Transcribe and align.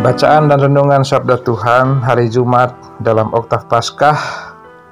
Bacaan 0.00 0.48
dan 0.48 0.64
renungan 0.64 1.04
Sabda 1.04 1.44
Tuhan 1.44 2.00
hari 2.00 2.32
Jumat 2.32 2.72
dalam 3.04 3.28
Oktav 3.36 3.68
Paskah 3.68 4.16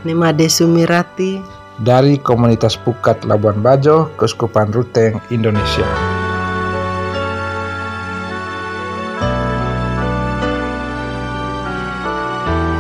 Nimade 0.07 0.47
Sumirati 0.47 1.43
dari 1.83 2.23
Komunitas 2.23 2.79
Pukat 2.79 3.27
Labuan 3.27 3.59
Bajo, 3.59 4.07
Keuskupan 4.23 4.71
Ruteng, 4.71 5.19
Indonesia. 5.35 6.10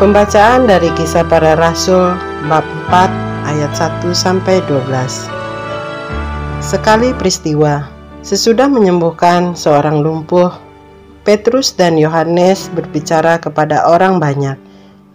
Pembacaan 0.00 0.64
dari 0.64 0.88
Kisah 0.96 1.28
Para 1.28 1.52
Rasul 1.60 2.16
bab 2.48 2.64
4 2.88 3.52
ayat 3.52 3.68
1 3.76 4.16
sampai 4.16 4.64
12. 4.64 4.88
Sekali 6.64 7.12
peristiwa, 7.12 7.84
sesudah 8.24 8.64
menyembuhkan 8.72 9.52
seorang 9.52 10.00
lumpuh, 10.00 10.56
Petrus 11.20 11.76
dan 11.76 12.00
Yohanes 12.00 12.72
berbicara 12.72 13.44
kepada 13.44 13.92
orang 13.92 14.16
banyak. 14.16 14.56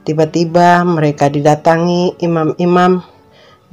Tiba-tiba 0.06 0.86
mereka 0.86 1.34
didatangi 1.34 2.22
imam-imam 2.22 3.02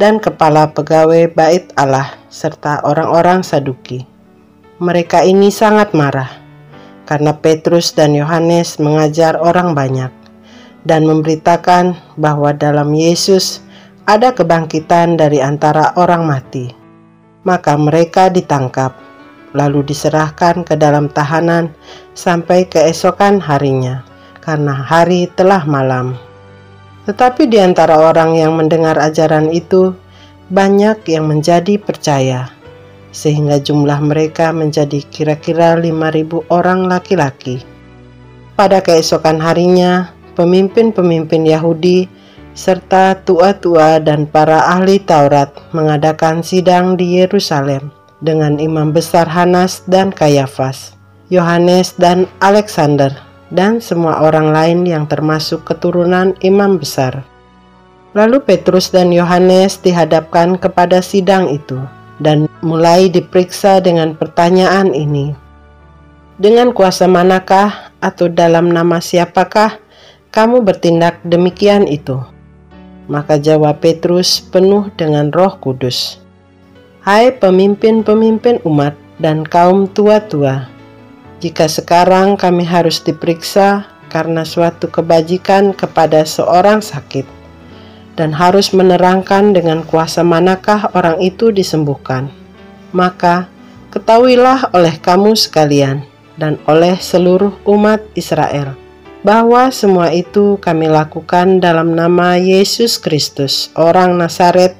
dan 0.00 0.16
kepala 0.16 0.72
pegawai 0.72 1.28
bait 1.28 1.76
Allah 1.76 2.08
serta 2.32 2.88
orang-orang 2.88 3.44
Saduki. 3.44 4.08
Mereka 4.80 5.28
ini 5.28 5.52
sangat 5.52 5.92
marah 5.92 6.40
karena 7.04 7.36
Petrus 7.36 7.92
dan 7.92 8.16
Yohanes 8.16 8.80
mengajar 8.80 9.36
orang 9.36 9.76
banyak 9.76 10.21
dan 10.82 11.06
memberitakan 11.06 11.94
bahwa 12.18 12.50
dalam 12.54 12.90
Yesus 12.90 13.62
ada 14.06 14.34
kebangkitan 14.34 15.14
dari 15.14 15.38
antara 15.38 15.94
orang 15.94 16.26
mati. 16.26 16.74
Maka 17.46 17.74
mereka 17.78 18.30
ditangkap, 18.30 18.94
lalu 19.54 19.82
diserahkan 19.86 20.62
ke 20.66 20.74
dalam 20.78 21.10
tahanan 21.10 21.70
sampai 22.14 22.66
keesokan 22.66 23.38
harinya, 23.42 24.02
karena 24.42 24.74
hari 24.74 25.30
telah 25.34 25.62
malam. 25.66 26.18
Tetapi 27.02 27.50
di 27.50 27.58
antara 27.58 27.98
orang 27.98 28.38
yang 28.38 28.54
mendengar 28.54 28.94
ajaran 28.94 29.50
itu, 29.50 29.90
banyak 30.54 31.02
yang 31.10 31.26
menjadi 31.26 31.78
percaya, 31.82 32.50
sehingga 33.10 33.58
jumlah 33.58 33.98
mereka 34.02 34.54
menjadi 34.54 35.02
kira-kira 35.10 35.74
5.000 35.74 36.46
orang 36.46 36.86
laki-laki. 36.86 37.66
Pada 38.54 38.78
keesokan 38.78 39.42
harinya, 39.42 40.14
pemimpin-pemimpin 40.34 41.48
Yahudi 41.48 42.08
serta 42.52 43.16
tua-tua 43.24 43.96
dan 44.00 44.28
para 44.28 44.68
ahli 44.76 45.00
Taurat 45.00 45.52
mengadakan 45.72 46.44
sidang 46.44 47.00
di 47.00 47.20
Yerusalem 47.20 47.88
dengan 48.22 48.60
imam 48.60 48.94
besar 48.94 49.26
Hanas 49.26 49.82
dan 49.88 50.14
Kayafas, 50.14 50.94
Yohanes 51.32 51.96
dan 51.98 52.28
Alexander, 52.38 53.10
dan 53.50 53.82
semua 53.82 54.22
orang 54.22 54.54
lain 54.54 54.80
yang 54.86 55.04
termasuk 55.10 55.66
keturunan 55.66 56.36
imam 56.40 56.78
besar. 56.78 57.26
Lalu 58.12 58.44
Petrus 58.44 58.92
dan 58.92 59.08
Yohanes 59.10 59.80
dihadapkan 59.80 60.60
kepada 60.60 61.00
sidang 61.00 61.48
itu 61.48 61.80
dan 62.20 62.46
mulai 62.60 63.08
diperiksa 63.10 63.82
dengan 63.82 64.14
pertanyaan 64.14 64.92
ini. 64.92 65.34
Dengan 66.36 66.70
kuasa 66.76 67.08
manakah 67.08 67.92
atau 67.98 68.28
dalam 68.28 68.70
nama 68.70 69.00
siapakah 69.00 69.81
kamu 70.32 70.64
bertindak 70.64 71.20
demikian 71.28 71.84
itu? 71.84 72.16
Maka 73.04 73.36
jawab 73.36 73.84
Petrus 73.84 74.40
penuh 74.40 74.88
dengan 74.96 75.28
roh 75.28 75.60
kudus. 75.60 76.24
Hai 77.04 77.36
pemimpin-pemimpin 77.36 78.64
umat 78.64 78.96
dan 79.20 79.44
kaum 79.44 79.84
tua-tua, 79.92 80.72
jika 81.44 81.68
sekarang 81.68 82.40
kami 82.40 82.64
harus 82.64 83.04
diperiksa 83.04 83.84
karena 84.08 84.40
suatu 84.48 84.88
kebajikan 84.88 85.76
kepada 85.76 86.24
seorang 86.24 86.80
sakit, 86.80 87.28
dan 88.16 88.32
harus 88.32 88.72
menerangkan 88.72 89.52
dengan 89.52 89.84
kuasa 89.84 90.24
manakah 90.24 90.88
orang 90.96 91.20
itu 91.20 91.52
disembuhkan, 91.52 92.32
maka 92.96 93.52
ketahuilah 93.92 94.72
oleh 94.72 94.96
kamu 94.96 95.36
sekalian 95.36 96.08
dan 96.40 96.56
oleh 96.64 96.96
seluruh 96.96 97.52
umat 97.68 98.00
Israel 98.16 98.80
bahwa 99.22 99.70
semua 99.70 100.10
itu 100.10 100.58
kami 100.58 100.90
lakukan 100.90 101.62
dalam 101.62 101.94
nama 101.94 102.34
Yesus 102.34 102.98
Kristus, 102.98 103.70
orang 103.78 104.18
Nazaret 104.18 104.74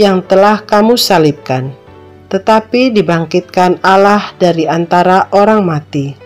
yang 0.00 0.24
telah 0.24 0.64
kamu 0.64 0.96
salibkan, 0.96 1.76
tetapi 2.32 2.88
dibangkitkan 2.96 3.76
Allah 3.84 4.32
dari 4.40 4.64
antara 4.64 5.28
orang 5.36 5.60
mati. 5.60 6.16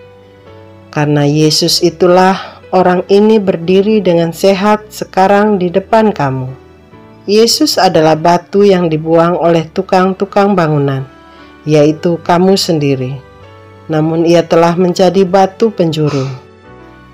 Karena 0.95 1.27
Yesus 1.27 1.83
itulah 1.83 2.63
orang 2.71 3.03
ini 3.11 3.43
berdiri 3.43 3.99
dengan 3.99 4.31
sehat 4.31 4.95
sekarang 4.95 5.59
di 5.59 5.69
depan 5.69 6.15
kamu. 6.15 6.49
Yesus 7.27 7.75
adalah 7.75 8.15
batu 8.15 8.63
yang 8.63 8.87
dibuang 8.87 9.35
oleh 9.35 9.67
tukang-tukang 9.75 10.55
bangunan, 10.55 11.03
yaitu 11.67 12.23
kamu 12.23 12.55
sendiri. 12.55 13.19
Namun 13.91 14.23
ia 14.23 14.47
telah 14.47 14.79
menjadi 14.79 15.27
batu 15.27 15.75
penjuru. 15.75 16.31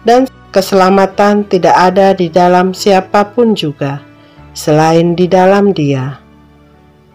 Dan 0.04 0.28
Keselamatan 0.52 1.48
tidak 1.48 1.72
ada 1.72 2.12
di 2.12 2.28
dalam 2.28 2.76
siapa 2.76 3.32
pun 3.32 3.56
juga 3.56 4.04
selain 4.52 5.16
di 5.16 5.24
dalam 5.24 5.72
Dia, 5.72 6.20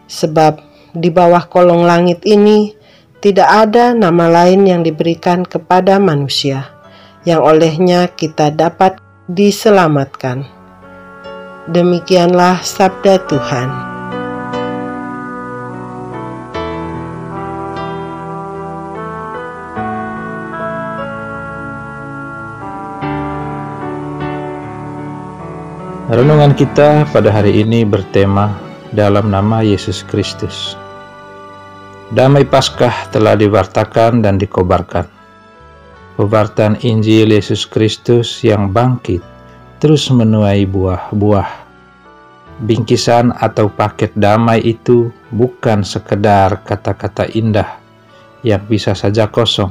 sebab 0.09 0.58
di 0.98 1.14
bawah 1.14 1.46
kolong 1.46 1.86
langit 1.86 2.25
ini 2.25 2.74
tidak 3.22 3.70
ada 3.70 3.94
nama 3.94 4.25
lain 4.25 4.66
yang 4.66 4.81
diberikan 4.81 5.46
kepada 5.46 6.02
manusia 6.02 6.66
yang 7.30 7.46
olehnya 7.46 8.09
kita 8.09 8.50
dapat 8.50 8.98
diselamatkan. 9.30 10.48
Demikianlah 11.69 12.66
sabda 12.66 13.22
Tuhan. 13.30 13.87
Renungan 26.18 26.58
kita 26.58 27.06
pada 27.14 27.30
hari 27.30 27.62
ini 27.62 27.86
bertema 27.86 28.50
dalam 28.90 29.30
nama 29.30 29.62
Yesus 29.62 30.02
Kristus. 30.02 30.74
Damai 32.10 32.42
Paskah 32.42 33.14
telah 33.14 33.38
diwartakan 33.38 34.25
dan 34.25 34.42
dikobarkan. 34.42 35.06
Pewartaan 36.18 36.81
Injil 36.81 37.38
Yesus 37.38 37.69
Kristus 37.69 38.42
yang 38.42 38.74
bangkit 38.74 39.22
terus 39.78 40.10
menuai 40.10 40.66
buah-buah. 40.66 41.50
Bingkisan 42.66 43.38
atau 43.38 43.70
paket 43.70 44.10
damai 44.18 44.66
itu 44.66 45.13
bukan 45.30 45.86
sekedar 45.86 46.66
kata-kata 46.66 47.30
indah 47.38 47.78
yang 48.42 48.66
bisa 48.66 48.98
saja 48.98 49.30
kosong, 49.30 49.70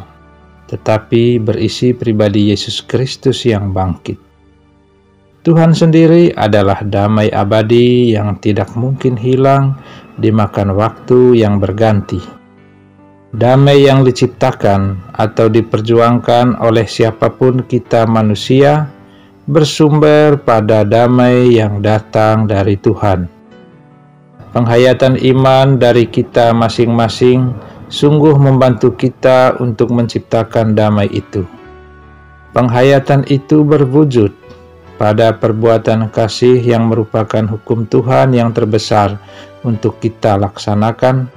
tetapi 0.70 1.42
berisi 1.42 1.90
pribadi 1.90 2.54
Yesus 2.54 2.86
Kristus 2.86 3.42
yang 3.42 3.74
bangkit 3.74 4.25
Tuhan 5.46 5.78
sendiri 5.78 6.34
adalah 6.34 6.82
damai 6.82 7.30
abadi 7.30 8.18
yang 8.18 8.34
tidak 8.42 8.74
mungkin 8.74 9.14
hilang 9.14 9.78
dimakan 10.18 10.74
waktu 10.74 11.38
yang 11.38 11.62
berganti. 11.62 12.18
Damai 13.30 13.86
yang 13.86 14.02
diciptakan 14.02 15.14
atau 15.14 15.46
diperjuangkan 15.46 16.58
oleh 16.58 16.82
siapa 16.90 17.30
pun 17.30 17.62
kita 17.62 18.10
manusia 18.10 18.90
bersumber 19.46 20.34
pada 20.34 20.82
damai 20.82 21.54
yang 21.54 21.78
datang 21.78 22.50
dari 22.50 22.74
Tuhan. 22.74 23.30
Penghayatan 24.50 25.14
iman 25.30 25.78
dari 25.78 26.10
kita 26.10 26.50
masing-masing 26.58 27.54
sungguh 27.86 28.34
membantu 28.34 28.98
kita 28.98 29.62
untuk 29.62 29.94
menciptakan 29.94 30.74
damai 30.74 31.06
itu. 31.14 31.46
Penghayatan 32.50 33.22
itu 33.30 33.62
berwujud 33.62 34.45
pada 34.96 35.36
perbuatan 35.36 36.08
kasih 36.08 36.60
yang 36.60 36.88
merupakan 36.88 37.44
hukum 37.44 37.84
Tuhan 37.88 38.32
yang 38.32 38.52
terbesar 38.52 39.20
untuk 39.64 40.00
kita 40.00 40.40
laksanakan. 40.40 41.28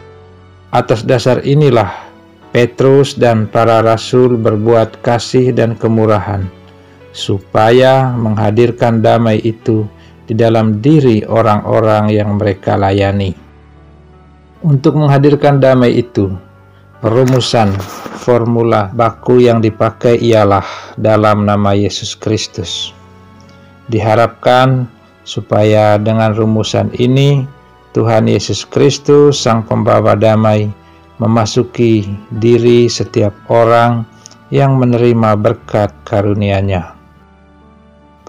Atas 0.71 1.03
dasar 1.03 1.43
inilah 1.43 2.09
Petrus 2.49 3.13
dan 3.13 3.45
para 3.45 3.85
rasul 3.85 4.33
berbuat 4.33 5.05
kasih 5.05 5.53
dan 5.53 5.77
kemurahan, 5.77 6.45
supaya 7.13 8.09
menghadirkan 8.17 9.05
damai 9.05 9.37
itu 9.45 9.85
di 10.25 10.33
dalam 10.33 10.81
diri 10.81 11.21
orang-orang 11.25 12.09
yang 12.09 12.37
mereka 12.37 12.73
layani. 12.77 13.33
Untuk 14.65 14.97
menghadirkan 14.97 15.61
damai 15.61 16.01
itu, 16.01 16.33
rumusan 17.05 17.73
formula 18.19 18.89
baku 18.93 19.41
yang 19.45 19.61
dipakai 19.61 20.17
ialah 20.21 20.65
dalam 20.97 21.45
nama 21.45 21.73
Yesus 21.77 22.17
Kristus. 22.17 22.97
Diharapkan 23.89 24.85
supaya 25.25 25.97
dengan 25.97 26.33
rumusan 26.37 26.93
ini 26.97 27.45
Tuhan 27.97 28.29
Yesus 28.29 28.65
Kristus, 28.69 29.41
Sang 29.41 29.65
Pembawa 29.65 30.13
Damai, 30.13 30.69
memasuki 31.17 32.05
diri 32.37 32.85
setiap 32.85 33.33
orang 33.49 34.05
yang 34.53 34.77
menerima 34.77 35.37
berkat 35.37 35.93
karunia-Nya. 36.05 36.95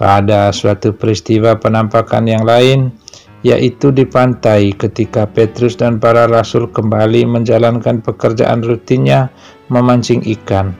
Pada 0.01 0.49
suatu 0.49 0.97
peristiwa 0.97 1.57
penampakan 1.61 2.25
yang 2.25 2.41
lain, 2.41 2.89
yaitu 3.45 3.89
di 3.93 4.05
pantai 4.05 4.73
ketika 4.73 5.29
Petrus 5.29 5.77
dan 5.77 5.97
para 5.97 6.25
rasul 6.29 6.69
kembali 6.69 7.25
menjalankan 7.25 8.01
pekerjaan 8.01 8.61
rutinnya 8.65 9.29
memancing 9.69 10.21
ikan. 10.37 10.73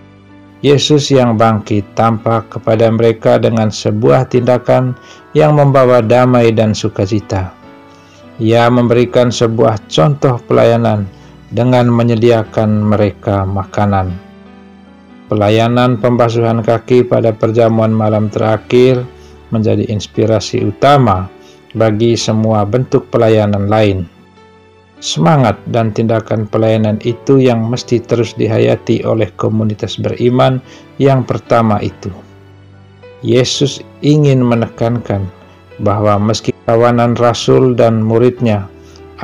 Yesus 0.62 1.10
yang 1.10 1.42
bangkit 1.42 1.98
tampak 1.98 2.54
kepada 2.54 2.86
mereka 2.94 3.42
dengan 3.42 3.74
sebuah 3.74 4.30
tindakan 4.30 4.94
yang 5.34 5.58
membawa 5.58 6.06
damai 6.06 6.54
dan 6.54 6.78
sukacita. 6.78 7.50
Ia 8.38 8.70
memberikan 8.70 9.34
sebuah 9.34 9.90
contoh 9.90 10.38
pelayanan 10.46 11.10
dengan 11.50 11.90
menyediakan 11.90 12.94
mereka 12.94 13.42
makanan. 13.42 14.14
Pelayanan 15.34 15.98
pembasuhan 15.98 16.62
kaki 16.62 17.10
pada 17.10 17.34
perjamuan 17.34 17.90
malam 17.90 18.30
terakhir 18.30 19.02
menjadi 19.50 19.90
inspirasi 19.90 20.62
utama 20.62 21.26
bagi 21.74 22.14
semua 22.14 22.70
bentuk 22.70 23.10
pelayanan 23.10 23.66
lain. 23.66 24.21
Semangat 25.02 25.58
dan 25.74 25.90
tindakan 25.90 26.46
pelayanan 26.46 27.02
itu 27.02 27.42
yang 27.42 27.66
mesti 27.66 27.98
terus 28.06 28.38
dihayati 28.38 29.02
oleh 29.02 29.34
komunitas 29.34 29.98
beriman 29.98 30.62
yang 31.02 31.26
pertama 31.26 31.82
itu. 31.82 32.14
Yesus 33.26 33.82
ingin 34.06 34.46
menekankan 34.46 35.26
bahwa 35.82 36.22
meski 36.22 36.54
kawanan 36.70 37.18
rasul 37.18 37.74
dan 37.74 38.06
muridnya 38.06 38.70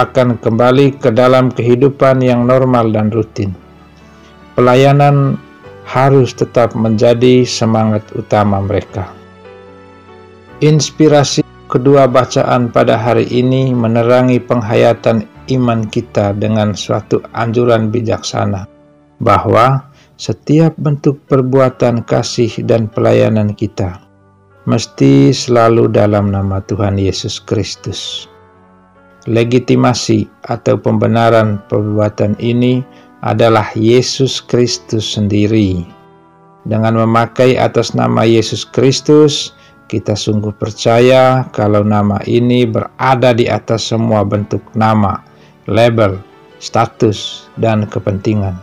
akan 0.01 0.41
kembali 0.41 0.97
ke 0.97 1.13
dalam 1.13 1.53
kehidupan 1.53 2.25
yang 2.25 2.49
normal 2.49 2.89
dan 2.89 3.13
rutin. 3.13 3.53
Pelayanan 4.57 5.37
harus 5.85 6.33
tetap 6.33 6.73
menjadi 6.73 7.45
semangat 7.45 8.01
utama 8.17 8.65
mereka. 8.65 9.13
Inspirasi 10.57 11.45
kedua 11.69 12.09
bacaan 12.09 12.73
pada 12.73 12.97
hari 12.97 13.29
ini 13.29 13.77
menerangi 13.77 14.41
penghayatan 14.41 15.36
iman 15.51 15.87
kita 15.87 16.35
dengan 16.35 16.75
suatu 16.75 17.23
anjuran 17.35 17.89
bijaksana 17.89 18.67
bahwa 19.23 19.87
setiap 20.17 20.73
bentuk 20.81 21.21
perbuatan 21.29 22.01
kasih 22.05 22.49
dan 22.65 22.89
pelayanan 22.89 23.53
kita 23.53 24.07
mesti 24.67 25.31
selalu 25.31 25.87
dalam 25.87 26.29
nama 26.35 26.59
Tuhan 26.67 26.99
Yesus 26.99 27.39
Kristus. 27.39 28.27
Legitimasi 29.27 30.27
atau 30.47 30.75
pembenaran 30.79 31.59
perbuatan 31.71 32.35
ini 32.39 32.83
adalah 33.23 33.71
Yesus 33.75 34.43
Kristus 34.43 35.15
sendiri. 35.15 35.87
Dengan 36.67 36.99
memakai 36.99 37.55
atas 37.55 37.95
nama 37.95 38.27
Yesus 38.27 38.67
Kristus, 38.67 39.55
kita 39.87 40.19
sungguh 40.19 40.51
percaya 40.51 41.47
kalau 41.55 41.79
nama 41.83 42.19
ini 42.27 42.67
berada 42.67 43.31
di 43.31 43.47
atas 43.47 43.87
semua 43.87 44.27
bentuk 44.27 44.59
nama, 44.75 45.23
label, 45.67 46.17
status, 46.63 47.51
dan 47.59 47.85
kepentingan. 47.85 48.55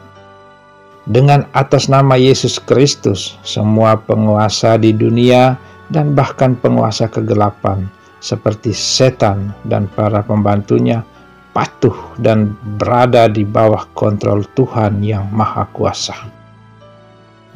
Dengan 1.05 1.45
atas 1.53 1.93
nama 1.93 2.17
Yesus 2.17 2.57
Kristus, 2.57 3.37
semua 3.45 4.01
penguasa 4.01 4.81
di 4.81 4.89
dunia 4.97 5.61
dan 5.93 6.17
bahkan 6.17 6.57
penguasa 6.57 7.13
kegelapan 7.13 7.85
seperti 8.25 8.73
setan 8.73 9.53
dan 9.69 9.85
para 9.93 10.25
pembantunya 10.25 11.05
patuh 11.53 11.95
dan 12.25 12.57
berada 12.81 13.29
di 13.29 13.45
bawah 13.45 13.85
kontrol 13.93 14.49
Tuhan 14.57 15.05
yang 15.05 15.29
Maha 15.29 15.69
Kuasa. 15.77 16.17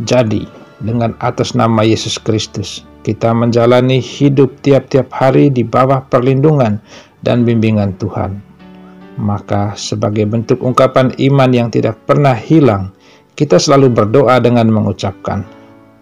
Jadi, 0.04 0.44
dengan 0.78 1.16
atas 1.18 1.56
nama 1.56 1.82
Yesus 1.82 2.20
Kristus, 2.20 2.84
kita 3.02 3.32
menjalani 3.32 3.98
hidup 3.98 4.60
tiap-tiap 4.60 5.08
hari 5.10 5.48
di 5.48 5.64
bawah 5.64 6.04
perlindungan 6.06 6.78
dan 7.24 7.42
bimbingan 7.48 7.96
Tuhan. 7.96 8.47
Maka, 9.18 9.74
sebagai 9.74 10.24
bentuk 10.30 10.62
ungkapan 10.62 11.10
iman 11.18 11.50
yang 11.50 11.68
tidak 11.74 11.98
pernah 12.06 12.38
hilang, 12.38 12.94
kita 13.34 13.58
selalu 13.58 13.90
berdoa 13.90 14.38
dengan 14.38 14.70
mengucapkan, 14.70 15.42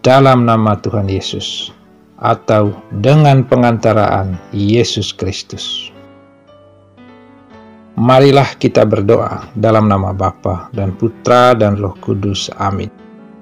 "Dalam 0.04 0.44
nama 0.44 0.76
Tuhan 0.76 1.08
Yesus." 1.08 1.76
atau 2.20 2.72
dengan 3.04 3.44
pengantaraan 3.44 4.40
Yesus 4.52 5.12
Kristus. 5.12 5.92
Marilah 7.96 8.52
kita 8.60 8.84
berdoa 8.84 9.48
dalam 9.56 9.88
nama 9.88 10.12
Bapa 10.12 10.68
dan 10.76 10.92
Putra 10.92 11.56
dan 11.56 11.80
Roh 11.80 11.96
Kudus. 12.04 12.52
Amin. 12.60 12.92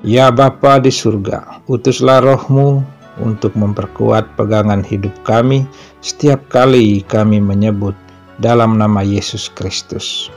Ya 0.06 0.30
Bapa 0.30 0.78
di 0.78 0.94
surga, 0.94 1.64
utuslah 1.66 2.22
rohmu 2.22 2.86
untuk 3.18 3.54
memperkuat 3.58 4.38
pegangan 4.38 4.82
hidup 4.82 5.14
kami 5.26 5.66
setiap 6.02 6.42
kali 6.50 7.02
kami 7.06 7.38
menyebut 7.38 7.94
dalam 8.38 8.78
nama 8.80 9.02
Yesus 9.04 9.50
Kristus. 9.52 10.30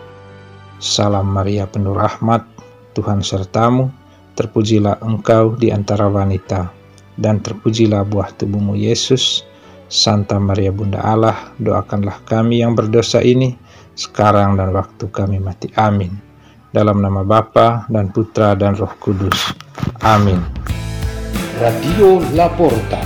Salam 0.78 1.34
Maria 1.34 1.66
penuh 1.66 1.98
rahmat, 1.98 2.46
Tuhan 2.94 3.26
sertamu, 3.26 3.90
terpujilah 4.38 5.02
engkau 5.02 5.58
di 5.58 5.74
antara 5.74 6.06
wanita 6.06 6.70
dan 7.18 7.42
terpujilah 7.42 8.06
buah 8.06 8.30
tubuhmu 8.38 8.78
Yesus. 8.78 9.42
Santa 9.88 10.36
Maria 10.36 10.70
Bunda 10.70 11.00
Allah, 11.00 11.56
doakanlah 11.64 12.20
kami 12.28 12.60
yang 12.60 12.76
berdosa 12.76 13.24
ini, 13.24 13.56
sekarang 13.96 14.60
dan 14.60 14.76
waktu 14.76 15.08
kami 15.10 15.40
mati. 15.40 15.72
Amin. 15.80 16.12
Dalam 16.76 17.00
nama 17.00 17.24
Bapa 17.24 17.88
dan 17.88 18.12
Putra 18.12 18.54
dan 18.54 18.76
Roh 18.76 18.92
Kudus. 19.00 19.56
Amin. 20.04 20.44
Radio 21.58 22.20
Laporta, 22.36 23.00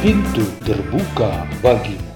pintu 0.00 0.42
terbuka 0.64 1.44
bagimu. 1.60 2.13